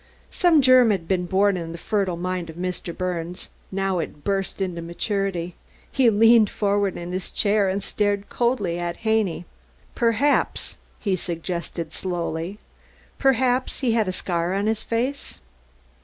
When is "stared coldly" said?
7.83-8.79